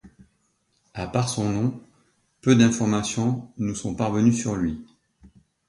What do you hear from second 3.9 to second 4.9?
parvenues sur lui.